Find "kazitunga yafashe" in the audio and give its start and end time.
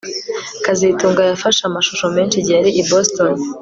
0.65-1.61